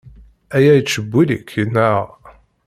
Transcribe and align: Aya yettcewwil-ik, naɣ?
Aya 0.55 0.71
yettcewwil-ik, 0.77 1.49
naɣ? 1.73 2.03